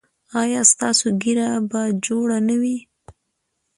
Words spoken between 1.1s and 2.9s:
ږیره به جوړه نه وي؟